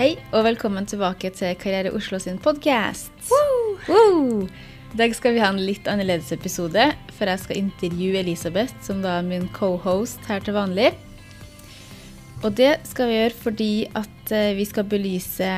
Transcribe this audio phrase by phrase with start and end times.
[0.00, 3.12] Hei, og velkommen tilbake til Karriere Oslo sin podkast.
[3.84, 6.86] I dag skal vi ha en litt annerledes episode,
[7.18, 10.94] for jeg skal intervjue Elisabeth, som da er min co-host her til vanlig.
[12.40, 13.68] Og det skal vi gjøre fordi
[14.00, 15.52] at eh, vi skal belyse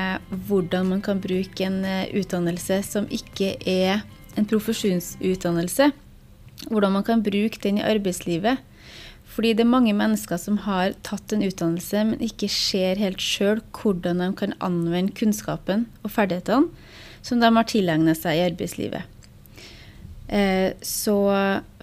[0.48, 4.02] hvordan man kan bruke en eh, utdannelse som ikke er
[4.34, 5.92] en profesjonsutdannelse.
[6.66, 8.58] Hvordan man kan bruke den i arbeidslivet.
[9.32, 13.62] Fordi det er mange mennesker som har tatt en utdannelse, men ikke ser helt sjøl
[13.78, 16.68] hvordan de kan anvende kunnskapen og ferdighetene
[17.22, 19.06] som de har tilegnet seg i arbeidslivet.
[20.32, 21.16] Eh, så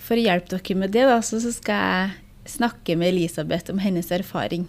[0.01, 4.67] for å hjelpe dere med det, så skal jeg snakke med Elisabeth om hennes erfaring.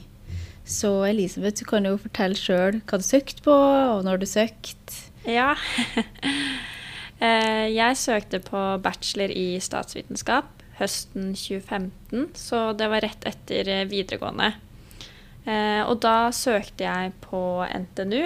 [0.64, 5.04] Så Elisabeth, du kan jo fortelle sjøl hva du søkte på, og når du søkte.
[5.28, 5.54] Ja.
[7.20, 13.86] Eh, jeg søkte på bachelor i statsvitenskap høsten 2015, så det var rett etter eh,
[13.90, 14.52] videregående.
[15.44, 18.22] Eh, og da søkte jeg på NTNU,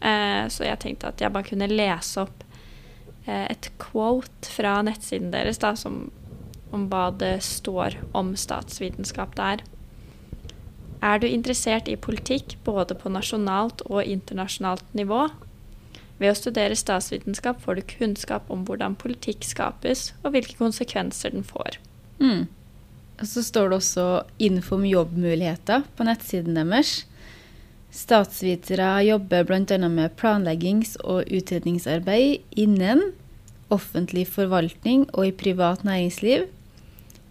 [0.00, 2.46] så jeg tenkte at jeg bare kunne lese opp
[3.28, 6.06] et quote fra nettsiden deres da, som,
[6.72, 9.60] om hva det står om statsvitenskap der.
[11.00, 15.26] Er du interessert i politikk både på nasjonalt og internasjonalt nivå?
[16.20, 21.46] Ved å studere statsvitenskap får du kunnskap om hvordan politikk skapes, og hvilke konsekvenser den
[21.46, 21.78] får.
[22.20, 22.48] Mm.
[23.20, 24.06] Og så står det også
[24.40, 27.04] info om jobbmuligheter på nettsiden deres.
[27.90, 29.78] Statsvitere jobber bl.a.
[29.88, 33.10] med planleggings- og utredningsarbeid innen
[33.70, 36.46] offentlig forvaltning og i privat næringsliv,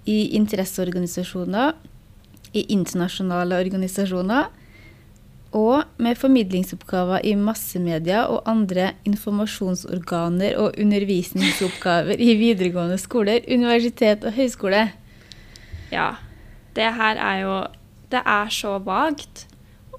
[0.05, 1.73] i interesseorganisasjoner,
[2.53, 4.49] i internasjonale organisasjoner
[5.55, 14.35] og med formidlingsoppgaver i massemedia og andre informasjonsorganer og undervisningsoppgaver i videregående skoler, universitet og
[14.37, 14.83] høyskole.
[15.91, 16.11] Ja.
[16.75, 17.55] Det her er jo
[18.09, 19.47] Det er så vagt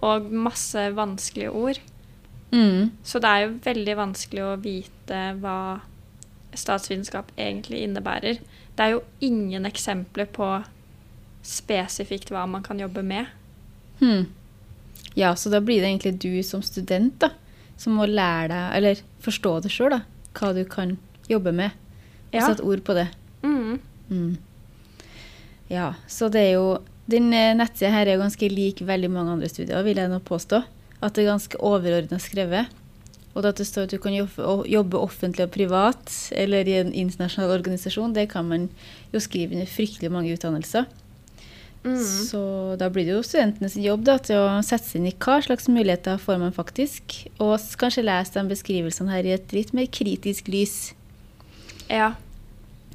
[0.03, 1.78] og masse vanskelige ord.
[2.51, 2.91] Mm.
[3.05, 5.78] Så det er jo veldig vanskelig å vite hva
[6.59, 8.41] statsvitenskap egentlig innebærer.
[8.75, 10.49] Det er jo ingen eksempler på
[11.47, 13.31] spesifikt hva man kan jobbe med.
[14.00, 14.27] Hmm.
[15.19, 17.33] Ja, så da blir det egentlig du som student da,
[17.81, 19.99] som må lære deg, eller forstå det sjøl,
[20.37, 20.99] hva du kan
[21.31, 21.71] jobbe med.
[22.31, 22.47] Og Ja.
[22.47, 23.09] sette ord på det.
[23.43, 23.81] Mm.
[24.11, 24.37] Mm.
[25.69, 26.78] Ja, så det er jo
[27.11, 30.21] Den nettside nettsida her er jo ganske lik veldig mange andre studier, vil jeg nå
[30.21, 30.62] påstå.
[31.03, 32.69] At det er ganske overordna skrevet.
[33.34, 37.51] Og at det står at du kan jobbe offentlig og privat, eller i en internasjonal
[37.59, 38.69] organisasjon, det kan man
[39.12, 40.87] jo skrive under fryktelig mange utdannelser.
[41.80, 42.00] Mm.
[42.04, 42.41] Så
[42.76, 45.68] da blir det jo studentenes jobb da, til å sette seg inn i hva slags
[45.72, 50.50] muligheter får man faktisk, og kanskje lese de beskrivelsene her i et litt mer kritisk
[50.52, 50.92] lys.
[51.88, 52.12] Ja.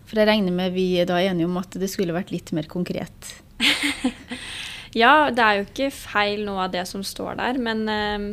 [0.06, 2.69] For jeg regner med vi er da enige om at det skulle vært litt mer
[2.69, 3.31] konkret.
[5.02, 8.28] ja, det er jo ikke feil noe av det som står der, men eh,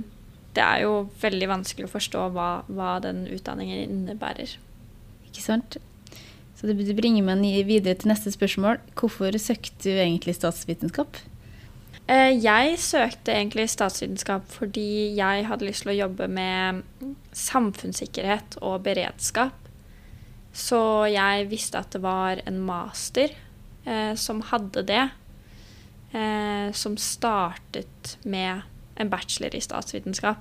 [0.52, 4.58] det er jo veldig vanskelig å forstå hva, hva den utdanningen innebærer.
[5.30, 5.80] Ikke sant?
[6.62, 8.78] Så det bringer meg videre til neste spørsmål.
[8.94, 11.18] Hvorfor søkte du egentlig statsvitenskap?
[12.06, 16.84] Eh, Jeg søkte egentlig statsvitenskap fordi jeg hadde lyst til å jobbe med
[17.32, 19.58] samfunnssikkerhet og beredskap.
[20.54, 23.34] Så jeg visste at det var en master
[23.84, 25.08] eh, som hadde det.
[26.14, 28.62] Eh, som startet med
[28.94, 30.38] en bachelor i statsvitenskap.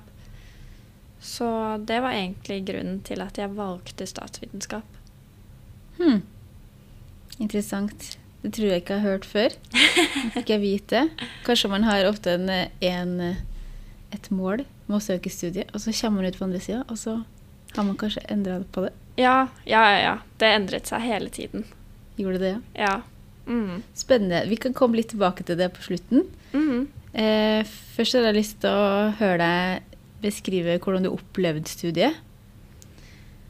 [1.18, 5.01] Så det var egentlig grunnen til at jeg valgte statsvitenskap.
[5.98, 6.22] Hmm.
[7.40, 8.18] Interessant.
[8.42, 9.54] Det tror jeg ikke jeg har hørt før.
[10.34, 11.04] Fikk jeg vite.
[11.46, 12.48] Kanskje man har ofte en,
[12.82, 13.12] en,
[14.12, 16.98] et mål med å søke studie, og så kommer man ut på andre sida, og
[16.98, 17.20] så
[17.76, 18.92] har man kanskje endra på det.
[19.20, 20.16] Ja, ja, ja, ja.
[20.40, 21.64] Det endret seg hele tiden.
[22.18, 22.60] Gjorde det, ja?
[22.88, 22.96] Ja.
[23.46, 23.82] Mm.
[23.98, 24.44] Spennende.
[24.50, 26.26] Vi kan komme litt tilbake til det på slutten.
[26.52, 26.88] Mhm.
[27.12, 32.16] Eh, først har jeg lyst til å høre deg beskrive hvordan du opplevde studiet.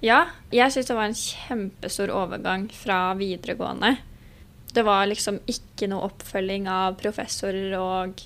[0.02, 3.94] Ja, jeg syns det var en kjempestor overgang fra videregående.
[4.74, 8.24] Det var liksom ikke noe oppfølging av professorer, og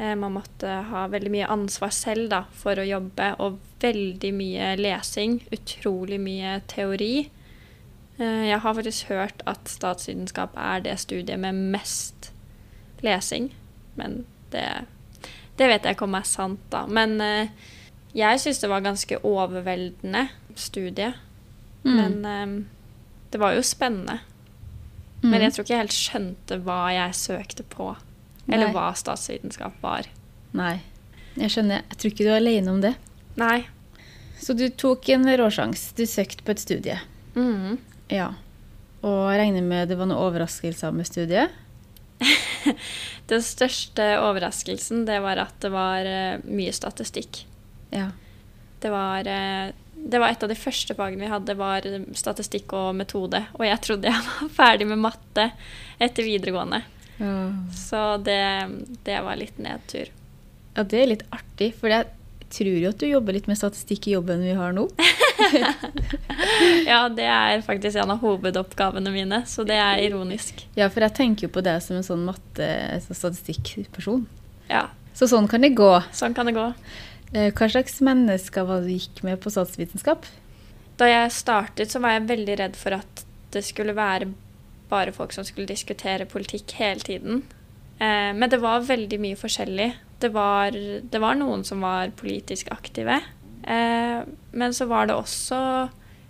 [0.00, 4.70] eh, man måtte ha veldig mye ansvar selv da, for å jobbe, og veldig mye
[4.80, 5.42] lesing.
[5.52, 7.26] Utrolig mye teori.
[8.16, 12.30] Eh, jeg har faktisk hørt at statsvitenskap er det studiet med mest
[13.04, 13.50] lesing,
[14.00, 14.22] men
[14.54, 14.64] det,
[15.60, 16.86] det vet jeg ikke om er sant, da.
[16.88, 17.52] Men eh,
[18.16, 20.24] jeg syns det var ganske overveldende
[20.58, 21.12] studie.
[21.84, 21.96] Mm.
[21.96, 22.56] Men um,
[23.30, 24.18] det var jo spennende.
[25.22, 25.30] Mm.
[25.30, 27.92] Men jeg tror ikke jeg helt skjønte hva jeg søkte på.
[28.46, 28.74] Eller Nei.
[28.76, 30.08] hva statsvitenskap var.
[30.56, 30.78] Nei.
[31.36, 31.82] Jeg skjønner.
[31.90, 32.94] Jeg tror ikke du er alene om det.
[33.40, 33.66] Nei.
[34.40, 35.90] Så du tok en råsjans.
[35.96, 36.98] Du søkte på et studie.
[37.36, 37.78] Mm.
[38.12, 38.32] Ja.
[39.06, 41.52] Og jeg regner med det var noen overraskelser med studiet?
[43.30, 47.44] Den største overraskelsen det var at det var eh, mye statistikk.
[47.92, 48.10] Ja.
[48.82, 49.74] Det var, eh,
[50.10, 51.86] det var et av de første fagene vi hadde, var
[52.16, 53.40] statistikk og metode.
[53.58, 55.48] Og jeg trodde jeg var ferdig med matte
[56.02, 56.82] etter videregående.
[57.18, 57.32] Ja.
[57.74, 58.40] Så det,
[59.06, 60.10] det var litt nedtur.
[60.76, 62.06] Ja, det er litt artig, for jeg
[62.52, 64.86] tror jo at du jobber litt med statistikk i jobben vi har nå.
[66.86, 70.62] Ja, det er faktisk en av hovedoppgavene mine, så det er ironisk.
[70.78, 72.68] Ja, for jeg tenker jo på deg som en sånn matte-
[73.10, 74.26] og statistikkperson.
[74.70, 74.86] Ja,
[75.16, 75.90] Så sånn kan det gå.
[76.12, 76.66] sånn kan det gå.
[77.34, 80.26] Eh, Hva slags mennesker var du gikk med på statsvitenskap?
[80.96, 83.24] Da jeg startet, så var jeg veldig redd for at
[83.54, 84.30] det skulle være
[84.90, 87.42] bare folk som skulle diskutere politikk hele tiden.
[87.98, 89.90] Eh, men det var veldig mye forskjellig.
[90.22, 93.18] Det var, det var noen som var politisk aktive.
[93.66, 95.58] Eh, men så var det også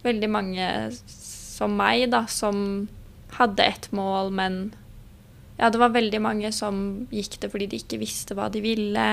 [0.06, 0.66] veldig mange
[0.96, 2.88] som meg, da, som
[3.36, 4.58] hadde et mål, men
[5.58, 9.06] ja, det var veldig mange som gikk det fordi de ikke visste hva de ville.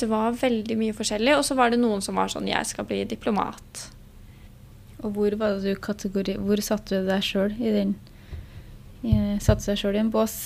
[0.00, 1.34] Det var veldig mye forskjellig.
[1.36, 3.84] Og så var det noen som var sånn Jeg skal bli diplomat.
[5.00, 6.38] Og hvor var det du kategori...
[6.40, 7.94] Hvor satte du deg sjøl i den
[9.40, 10.40] Satte du deg sjøl i en bås?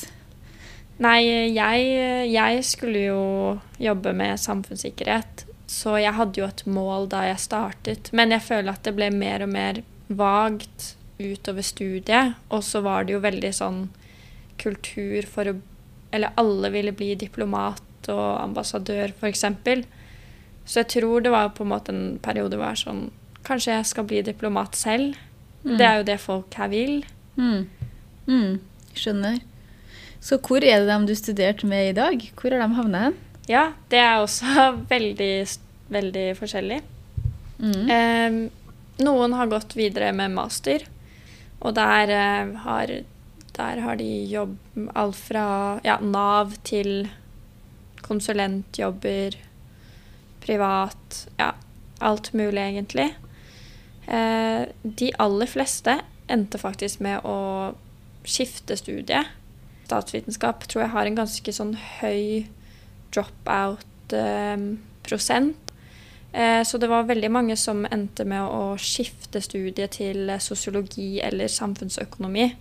[1.02, 1.86] Nei, jeg,
[2.30, 3.22] jeg skulle jo
[3.82, 8.12] jobbe med samfunnssikkerhet, så jeg hadde jo et mål da jeg startet.
[8.14, 12.38] Men jeg føler at det ble mer og mer vagt utover studiet.
[12.54, 13.84] Og så var det jo veldig sånn
[14.60, 15.60] kultur for å
[16.14, 19.44] Eller alle ville bli diplomat og ambassadør, f.eks.
[20.64, 23.04] Så jeg tror det var på en måte en periode hvor jeg var sånn
[23.44, 25.18] Kanskje jeg skal bli diplomat selv?
[25.66, 25.74] Mm.
[25.76, 27.02] Det er jo det folk her vil.
[27.36, 27.66] Mm.
[28.24, 28.54] Mm.
[28.96, 29.36] Skjønner.
[30.24, 32.24] Så hvor er det dem du studerte med i dag?
[32.40, 33.18] Hvor har de havna hen?
[33.50, 35.32] Ja, det er også veldig,
[35.92, 36.80] veldig forskjellig.
[37.60, 37.90] Mm.
[37.92, 38.38] Eh,
[39.04, 40.86] noen har gått videre med master,
[41.60, 42.94] og der, eh, har,
[43.58, 44.56] der har de jobb
[44.96, 45.46] alt fra
[45.84, 47.10] ja, Nav til
[48.04, 49.40] konsulentjobber,
[50.44, 51.54] privat Ja,
[52.04, 53.14] alt mulig, egentlig.
[54.06, 57.72] Eh, de aller fleste endte faktisk med å
[58.24, 59.24] skifte studie.
[59.84, 62.46] Statsvitenskap tror jeg har en ganske sånn høy
[63.14, 65.56] dropout-prosent.
[66.32, 71.20] Eh, så det var veldig mange som endte med å skifte studie til eh, sosiologi
[71.22, 72.54] eller samfunnsøkonomi eh,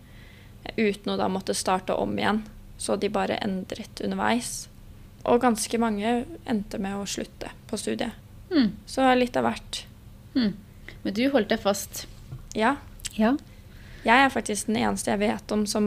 [0.77, 2.43] uten å da måtte starte om igjen.
[2.77, 4.69] Så de bare endret underveis.
[5.29, 8.17] Og ganske mange endte med å slutte på studiet.
[8.51, 8.73] Mm.
[8.89, 9.83] Så litt av hvert.
[10.35, 10.53] Mm.
[11.03, 12.05] Men du holdt deg fast.
[12.57, 12.75] Ja.
[13.15, 13.35] Ja.
[14.03, 15.85] Jeg er faktisk den eneste jeg vet om som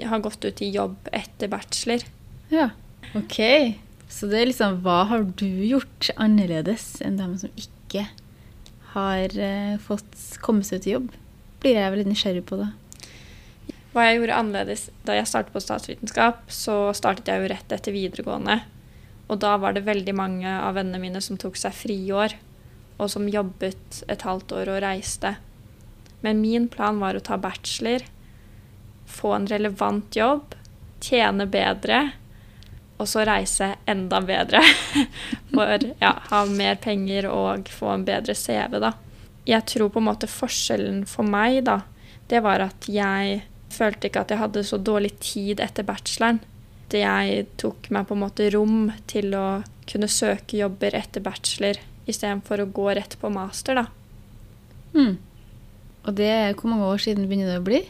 [0.00, 2.02] har gått ut i jobb etter bachelor.
[2.50, 2.70] Ja.
[3.18, 3.38] Ok.
[4.12, 8.06] Så det er liksom Hva har du gjort annerledes enn dem som ikke
[8.92, 11.10] har eh, fått komme seg ut i jobb?
[11.62, 12.68] Blir jeg veldig nysgjerrig på det.
[13.92, 17.92] Hva jeg gjorde annerledes da jeg startet på statsvitenskap, så startet jeg jo rett etter
[17.92, 18.62] videregående.
[19.28, 22.38] Og da var det veldig mange av vennene mine som tok seg friår,
[22.96, 25.34] og som jobbet et halvt år og reiste.
[26.24, 28.04] Men min plan var å ta bachelor,
[29.04, 30.56] få en relevant jobb,
[31.02, 32.02] tjene bedre,
[32.96, 34.62] og så reise enda bedre.
[35.52, 38.94] For ja, ha mer penger og få en bedre CV, da.
[39.44, 41.80] Jeg tror på en måte forskjellen for meg, da,
[42.30, 43.40] det var at jeg
[43.74, 46.40] følte ikke at jeg hadde så dårlig tid etter bacheloren.
[46.92, 51.78] Jeg tok meg på en måte rom til å kunne søke jobber etter bachelor
[52.10, 53.86] istedenfor å gå rett på master, da.
[54.92, 55.16] Mm.
[56.02, 57.80] Og det er Hvor mange år siden begynner det å bli?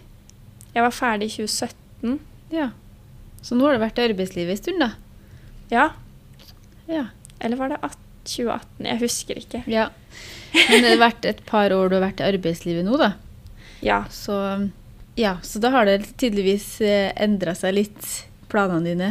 [0.73, 2.21] Jeg var ferdig i 2017.
[2.53, 2.69] Ja.
[3.43, 4.91] Så nå har du vært i arbeidslivet en stund, da?
[5.73, 5.89] Ja.
[6.87, 7.07] Ja.
[7.41, 8.87] Eller var det 2018?
[8.87, 9.65] Jeg husker ikke.
[9.67, 9.89] ja.
[10.53, 13.15] Men det har vært et par år du har vært i arbeidslivet nå, da.
[13.83, 14.03] Ja.
[14.13, 14.37] Så
[15.19, 18.09] ja, så da har det tydeligvis endra seg litt,
[18.53, 19.11] planene dine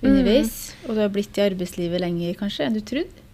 [0.00, 0.72] underveis.
[0.86, 3.24] Og du har blitt i arbeidslivet lenger kanskje enn du trodde.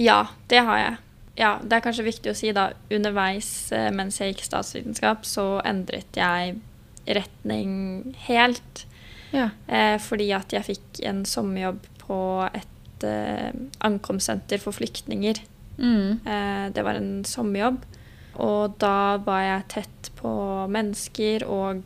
[0.00, 0.96] Ja, det har jeg.
[1.38, 5.58] Ja, det er kanskje viktig å si da, underveis eh, mens jeg gikk statsvitenskap, så
[5.66, 6.56] endret jeg
[7.06, 8.84] retning helt.
[9.34, 9.48] Ja.
[9.66, 12.18] Eh, fordi at jeg fikk en sommerjobb på
[12.54, 13.50] et eh,
[13.86, 15.42] ankomstsenter for flyktninger.
[15.78, 16.22] Mm.
[16.22, 17.82] Eh, det var en sommerjobb.
[18.42, 20.32] Og da var jeg tett på
[20.72, 21.82] mennesker og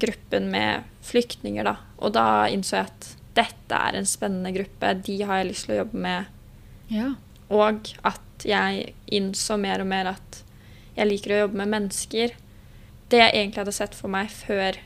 [0.00, 1.76] gruppen med flyktninger, da.
[2.02, 5.76] Og da innså jeg at dette er en spennende gruppe, de har jeg lyst til
[5.76, 6.34] å jobbe med.
[6.92, 7.12] ja.
[7.46, 10.40] Og at jeg innså mer og mer at
[10.96, 12.32] jeg liker å jobbe med mennesker.
[13.06, 14.80] Det jeg egentlig hadde sett for meg før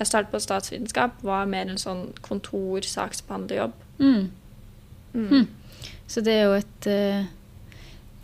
[0.00, 3.76] jeg startet på statsvitenskap, var mer en sånn kontorsaksbehandlerjobb.
[4.00, 4.24] Mm.
[5.14, 5.28] Mm.
[5.30, 5.46] Hm.
[6.10, 7.28] Så det er jo et eh,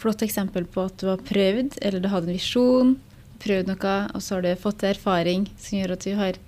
[0.00, 2.94] flott eksempel på at du har prøvd, eller du hadde en visjon,
[3.40, 6.40] prøvd noe, og så har du fått erfaring som gjør at du har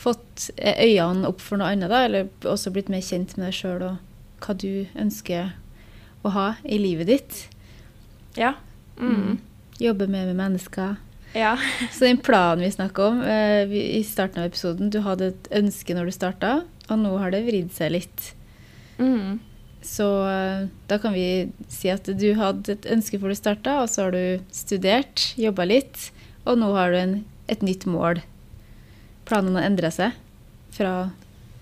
[0.00, 3.56] fått eh, øynene opp for noe annet, da, eller også blitt mer kjent med deg
[3.56, 5.52] sjøl og hva du ønsker
[6.24, 7.44] å ha i livet ditt.
[8.38, 8.54] Ja.
[9.00, 9.38] Mm.
[9.80, 10.96] Jobbe mer med mennesker.
[11.36, 11.54] Ja.
[11.94, 15.52] Så den planen vi snakka om eh, vi, i starten av episoden, du hadde et
[15.60, 16.56] ønske når du starta,
[16.88, 18.32] og nå har det vridd seg litt.
[19.00, 19.38] Mm.
[19.82, 23.88] Så eh, da kan vi si at du hadde et ønske før du starta, og
[23.88, 26.10] så har du studert, jobba litt,
[26.44, 27.14] og nå har du en,
[27.48, 28.20] et nytt mål.
[29.28, 30.16] Planene har endra seg
[30.74, 31.10] fra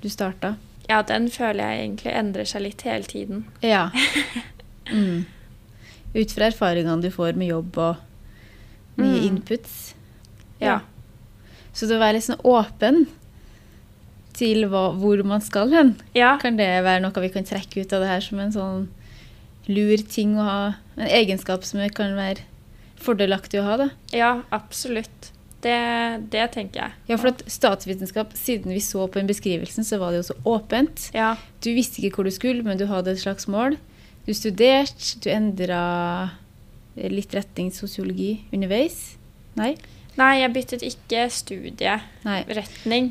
[0.02, 0.56] du starta.
[0.88, 3.46] ja, den føler jeg egentlig endrer seg litt hele tiden.
[3.62, 3.88] Ja.
[4.88, 5.26] Mm.
[6.16, 7.96] Ut fra erfaringene du får med jobb og
[8.96, 9.26] nye Mm.
[9.26, 9.74] inputs.
[10.62, 10.78] Ja.
[11.76, 13.02] Så det å være litt sånn åpen
[14.38, 16.36] til hva, hvor man skal hen, Ja.
[16.38, 18.84] kan det være noe vi kan trekke ut av det her som en sånn
[19.68, 20.60] lur ting å ha?
[20.96, 22.44] En egenskap som det kan være
[23.02, 23.88] fordelaktig å ha, da.
[24.14, 25.32] ja, absolutt.
[25.60, 25.74] Det,
[26.30, 26.92] det tenker jeg.
[27.10, 30.36] Ja, for at statsvitenskap, siden vi så på den beskrivelsen, så var det jo så
[30.46, 31.08] åpent.
[31.16, 31.32] Ja.
[31.64, 33.74] Du visste ikke hvor du skulle, men du hadde et slags mål.
[34.28, 35.80] Du studerte, du endra
[36.94, 39.16] litt retning sosiologi underveis.
[39.58, 39.72] Nei?
[40.18, 42.78] Nei, jeg byttet ikke studieretning.
[42.86, 43.02] Nei.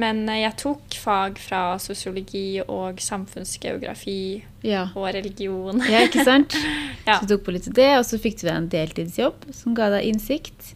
[0.00, 4.88] Men eh, jeg tok fag fra sosiologi og samfunnsgeografi Ja.
[4.96, 5.82] og religion.
[5.90, 6.56] ja, ikke sant?
[7.06, 7.18] Ja.
[7.20, 9.74] Så du tok på litt av det, og så fikk du deg en deltidsjobb som
[9.76, 10.70] ga deg innsikt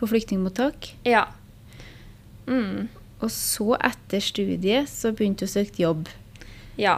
[0.00, 0.88] på flyktningmottak.
[1.06, 1.28] Ja.
[2.48, 2.88] Mm.
[3.22, 6.10] Og så, etter studiet, så begynte du å søke jobb.
[6.78, 6.96] Ja.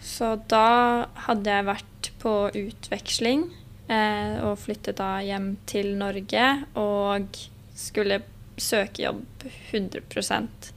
[0.00, 3.46] Så da hadde jeg vært på utveksling
[3.92, 6.46] eh, og flyttet da hjem til Norge
[6.78, 7.40] og
[7.76, 8.20] skulle
[8.56, 10.70] søke jobb 100%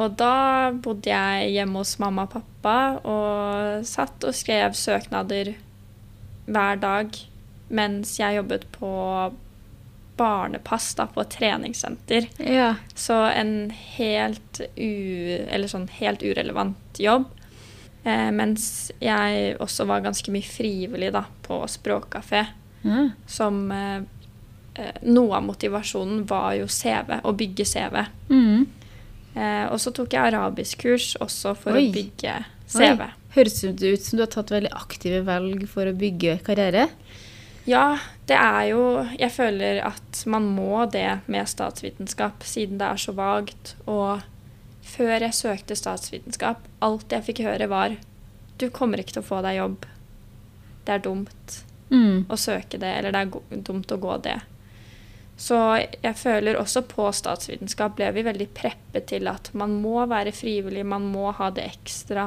[0.00, 5.52] Og da bodde jeg hjemme hos mamma og pappa og satt og skrev søknader
[6.48, 7.18] hver dag
[7.68, 8.90] mens jeg jobbet på
[10.18, 12.26] barnepass da, på et treningssenter.
[12.42, 12.72] Ja.
[12.98, 14.88] Så en helt, u,
[15.46, 17.28] eller sånn helt urelevant jobb.
[18.02, 22.46] Eh, mens jeg også var ganske mye frivillig da, på språkkafé.
[22.82, 23.12] Mm.
[23.30, 24.00] Som eh,
[25.02, 27.96] Noe av motivasjonen var jo CV, å bygge CV.
[28.30, 28.66] Mm.
[29.34, 31.88] Eh, og så tok jeg arabiskkurs også for Oi.
[31.88, 32.34] å bygge
[32.66, 33.02] CV.
[33.02, 33.10] Oi.
[33.34, 36.88] Høres det ut som du har tatt veldig aktive valg for å bygge karriere?
[37.68, 42.96] Ja, det er jo Jeg føler at man må det med statsvitenskap, siden det er
[42.96, 43.74] så vagt.
[43.86, 44.22] Og
[44.82, 47.96] før jeg søkte statsvitenskap, alt jeg fikk høre, var
[48.58, 49.84] Du kommer ikke til å få deg jobb.
[50.86, 52.26] Det er dumt Mm.
[52.28, 54.40] å søke det, eller det er dumt å gå det.
[55.38, 60.34] Så jeg føler også på statsvitenskap ble vi veldig preppet til at man må være
[60.34, 62.26] frivillig, man må ha det ekstra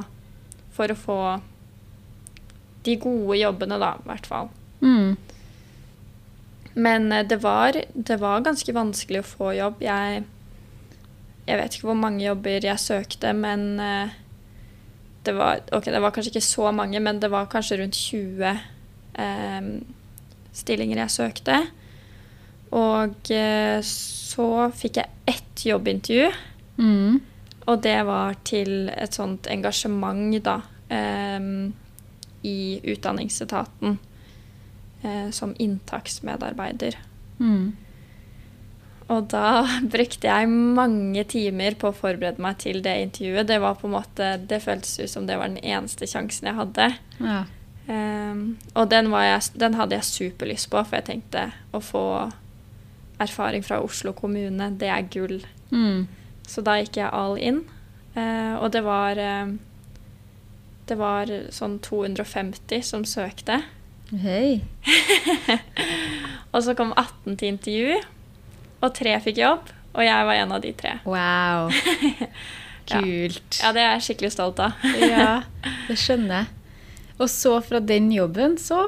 [0.71, 1.21] for å få
[2.87, 4.47] de gode jobbene, da, i hvert fall.
[4.79, 5.17] Mm.
[6.73, 9.83] Men eh, det var, det var ganske vanskelig å få jobb.
[9.83, 10.23] Jeg,
[11.49, 14.15] jeg vet ikke hvor mange jobber jeg søkte, men eh,
[15.27, 18.47] det var, okay, det var kanskje ikke så mange, men det var kanskje rundt 20
[18.47, 19.69] eh,
[20.63, 21.59] stillinger jeg søkte.
[22.71, 26.31] Og eh, så fikk jeg ett jobbintervju,
[26.81, 27.19] Mm.
[27.67, 31.73] og det var til et sånt engasjement, da, um,
[32.43, 33.99] i Utdanningsetaten
[35.01, 36.93] Uh, som inntaksmedarbeider.
[37.39, 37.71] Mm.
[39.09, 39.63] Og da
[39.95, 43.47] brukte jeg mange timer på å forberede meg til det intervjuet.
[43.49, 46.59] Det var på en måte, det føltes ut som det var den eneste sjansen jeg
[46.59, 46.87] hadde.
[47.17, 47.39] Ja.
[47.87, 48.43] Um,
[48.75, 52.05] og den, var jeg, den hadde jeg superlyst på, for jeg tenkte å få
[53.21, 55.39] erfaring fra Oslo kommune, det er gull.
[55.71, 56.07] Mm.
[56.47, 57.61] Så da gikk jeg all in.
[58.15, 59.53] Eh, og det var eh,
[60.89, 63.61] Det var sånn 250 som søkte.
[64.11, 64.59] Hei.
[66.51, 68.01] Og så kom 18 til intervju,
[68.83, 69.69] og tre fikk jobb.
[69.95, 70.97] Og jeg var en av de tre.
[71.07, 71.71] Wow.
[72.91, 72.97] Ja.
[72.99, 73.59] Kult.
[73.61, 74.73] Ja, det er jeg skikkelig stolt av.
[74.99, 75.43] Ja,
[75.87, 76.47] det skjønner jeg.
[77.21, 78.87] Og så fra den jobben så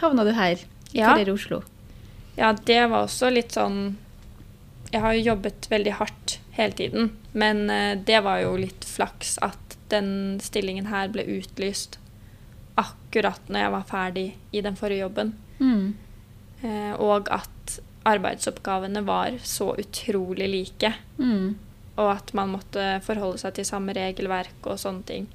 [0.00, 1.12] havna du her i Ja.
[1.12, 1.60] Karriere Oslo.
[2.36, 3.96] Ja, det var også litt sånn
[4.90, 9.36] Jeg har jo jobbet veldig hardt hele tiden, men eh, det var jo litt flaks
[9.42, 11.98] at den stillingen her ble utlyst
[12.78, 15.32] akkurat når jeg var ferdig i den forrige jobben.
[15.58, 15.94] Mm.
[16.62, 20.92] Eh, og at arbeidsoppgavene var så utrolig like.
[21.18, 21.56] Mm.
[21.98, 25.28] Og at man måtte forholde seg til samme regelverk og sånne ting.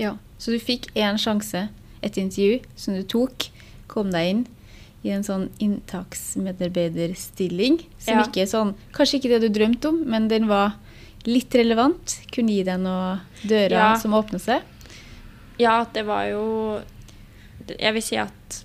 [0.00, 1.68] Ja, så du fikk én sjanse,
[2.00, 3.50] et intervju som du tok,
[3.92, 4.46] kom deg inn
[5.06, 8.22] i en sånn inntaksmedarbeiderstilling, som Ja.
[8.24, 10.72] ikke er sånn, kanskje ikke det du drømte om, men den var
[11.24, 13.94] litt relevant, kunne gi deg noen dører Ja.
[13.96, 14.62] som åpner seg.
[15.58, 16.80] Ja, det var jo
[17.80, 18.64] Jeg vil si at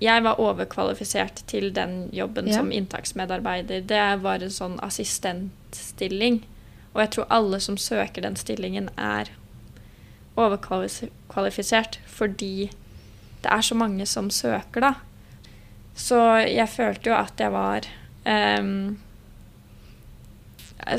[0.00, 2.54] jeg var overkvalifisert til den jobben Ja.
[2.56, 3.80] som inntaksmedarbeider.
[3.86, 6.40] Det var en sånn assistentstilling.
[6.96, 9.26] Og jeg tror alle som søker den stillingen, er
[10.36, 12.70] overkvalifisert fordi
[13.42, 14.94] det er så mange som søker, da.
[15.94, 16.18] Så
[16.50, 17.86] jeg følte jo at jeg var
[18.26, 18.96] um,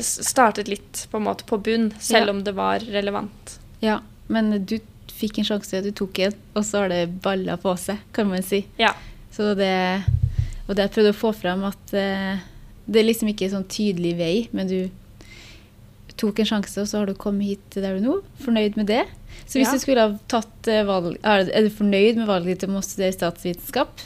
[0.00, 2.32] startet litt på en måte på bunn, selv Ja.
[2.32, 3.58] om det var relevant.
[3.80, 4.78] Ja, men du
[5.12, 8.42] fikk en sjanse, du tok en, og så har det balla på seg, kan man
[8.42, 8.64] si.
[8.78, 8.94] Ja.
[9.32, 10.02] Så det,
[10.68, 12.40] og det jeg prøvde å få fram, at uh,
[12.86, 14.90] det er liksom ikke en sånn tydelig vei, men du
[16.16, 18.16] tok en sjanse, og så har du kommet hit til der du er nå.
[18.40, 19.04] Fornøyd med det.
[19.46, 19.72] Så hvis Ja.
[19.76, 23.12] du skulle ha tatt eh, valg, er du fornøyd med valget ditt om å studere
[23.12, 24.00] statsvitenskap?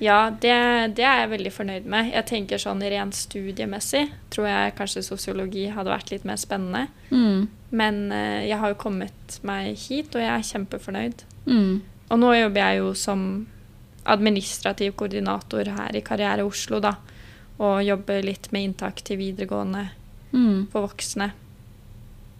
[0.00, 0.54] Ja, det,
[0.94, 2.12] det er jeg veldig fornøyd med.
[2.14, 6.86] Jeg tenker sånn rent studiemessig tror jeg kanskje sosiologi hadde vært litt mer spennende.
[7.10, 7.48] Mm.
[7.74, 11.24] Men uh, jeg har jo kommet meg hit, og jeg er kjempefornøyd.
[11.50, 11.72] Mm.
[12.08, 13.24] Og nå jobber jeg jo som
[14.08, 16.94] administrativ koordinator her i Karriere Oslo, da.
[17.58, 19.88] Og jobber litt med inntak til videregående
[20.28, 20.66] Mm.
[20.68, 21.30] for voksne.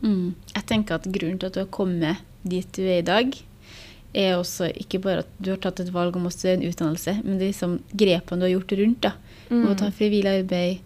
[0.02, 0.34] Mm.
[0.54, 3.32] Jeg tenker at grunnen til at du har kommet dit du er i dag,
[4.14, 7.18] er også ikke bare at du har tatt et valg om å studere en utdannelse,
[7.24, 9.00] men det er liksom grepene du har gjort rundt.
[9.04, 9.12] da.
[9.50, 9.66] Mm.
[9.68, 10.78] Å ta frivillig arbeid,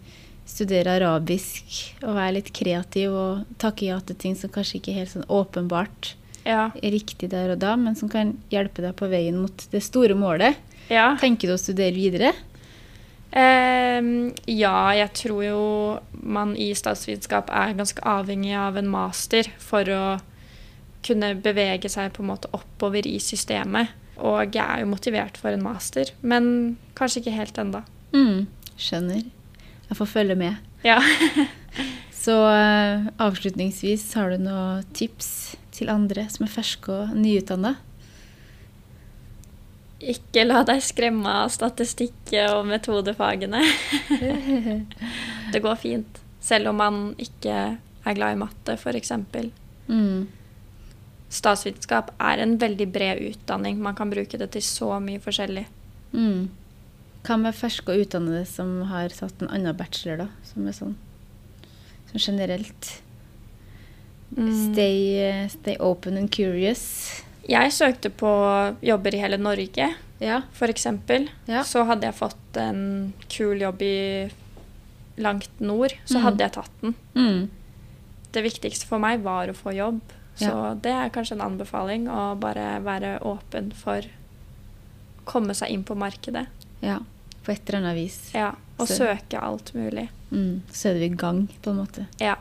[0.45, 4.97] studere arabisk og være litt kreativ og takke ja til ting som kanskje ikke er
[5.01, 6.13] helt sånn åpenbart
[6.45, 6.71] Ja.
[6.83, 10.55] riktig der og da, men som kan hjelpe deg på veien mot det store målet.
[10.89, 11.15] ja.
[11.19, 12.33] Tenker du å studere videre?
[13.33, 15.61] Uh, ja, jeg tror jo
[16.21, 20.03] man i statsvitenskap er ganske avhengig av en master for å
[21.05, 23.93] kunne bevege seg på en måte oppover i systemet.
[24.23, 27.81] Og jeg er jo motivert for en master, men kanskje ikke helt enda.
[28.13, 28.45] Mm.
[28.77, 29.23] Skjønner.
[29.89, 30.61] Jeg får følge med.
[30.85, 30.99] Ja.
[32.23, 37.73] Så eh, avslutningsvis, har du noen tips til andre som er ferske og nyutdanna?
[40.03, 43.63] Ikke la deg skremme av statistikk og metodefagene.
[45.53, 46.19] det går fint.
[46.43, 47.57] Selv om man ikke
[48.03, 49.13] er glad i matte, f.eks.
[49.87, 50.27] Mm.
[51.33, 53.79] Statsvitenskap er en veldig bred utdanning.
[53.81, 55.65] Man kan bruke det til så mye forskjellig.
[56.13, 56.49] Mm.
[57.25, 60.27] Hva med ferske og utdannede som har tatt en annen bachelor, da?
[60.45, 60.95] Som er sånn
[62.11, 62.99] som generelt
[64.35, 64.73] Mm.
[64.73, 67.21] stay, stay open and curious.
[67.47, 68.29] Jeg søkte på
[68.81, 70.41] jobber i hele Norge, Ja.
[70.53, 70.85] f.eks.
[71.47, 71.61] Ja.
[71.63, 74.31] Så hadde jeg fått en kul jobb i
[75.19, 76.21] langt nord, så Mm.
[76.23, 76.95] hadde jeg tatt den.
[77.15, 77.49] Mm.
[78.31, 80.01] Det viktigste for meg var å få jobb.
[80.35, 80.73] Så Ja.
[80.73, 85.95] det er kanskje en anbefaling å bare være åpen for å komme seg inn på
[85.95, 86.47] markedet.
[86.81, 86.99] ja.
[87.43, 88.31] På et eller annet vis.
[88.33, 90.07] Ja, Og Så- søke alt mulig.
[90.31, 90.61] Mm.
[90.71, 92.07] Så er du i gang, på en måte.
[92.19, 92.35] Ja.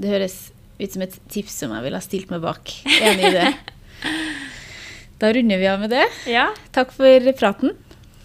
[0.00, 2.64] Det høres ut som et tips som jeg ville ha stilt meg bak.
[2.84, 3.54] Enig i det.
[5.18, 6.04] Da runder vi av med det.
[6.26, 7.76] Ja, Takk for praten.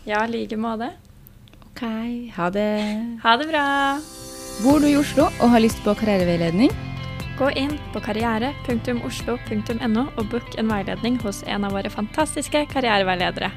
[0.06, 0.92] ja i like måte.
[1.72, 1.82] Ok,
[2.36, 3.20] ha det.
[3.24, 4.00] Ha det bra!
[4.64, 6.70] Bor du i Oslo og har lyst på karriereveiledning?
[7.42, 13.50] Gå inn på karriere.oslo.no og book en veiledning hos en av våre fantastiske karriereveiledere.